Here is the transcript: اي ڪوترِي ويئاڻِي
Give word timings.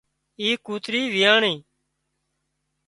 اي 0.39 0.49
ڪوترِي 0.65 1.01
ويئاڻِي 1.13 1.53